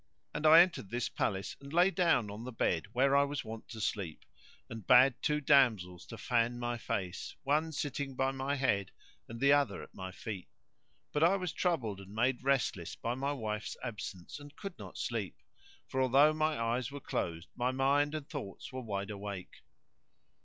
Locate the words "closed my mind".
16.99-18.15